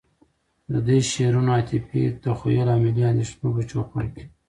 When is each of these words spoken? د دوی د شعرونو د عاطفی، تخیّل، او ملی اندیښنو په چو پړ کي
د 0.71 0.73
دوی 0.87 1.01
د 1.03 1.07
شعرونو 1.11 1.51
د 1.53 1.55
عاطفی، 1.55 2.03
تخیّل، 2.23 2.67
او 2.73 2.79
ملی 2.83 3.03
اندیښنو 3.11 3.47
په 3.55 3.61
چو 3.69 3.79
پړ 3.91 4.05
کي 4.13 4.23